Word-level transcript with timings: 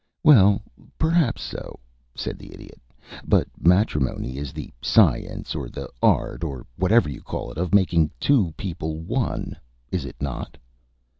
"Well, 0.23 0.63
perhaps 0.97 1.43
so," 1.43 1.79
said 2.15 2.39
the 2.39 2.51
Idiot. 2.51 2.81
"But 3.23 3.47
matrimony 3.61 4.39
is 4.39 4.51
the 4.51 4.73
science, 4.81 5.53
or 5.53 5.69
the 5.69 5.89
art, 6.01 6.43
or 6.43 6.65
whatever 6.75 7.07
you 7.07 7.21
call 7.21 7.51
it, 7.51 7.59
of 7.59 7.75
making 7.75 8.09
two 8.19 8.51
people 8.57 8.97
one, 8.97 9.55
is 9.91 10.05
it 10.05 10.15
not?" 10.19 10.57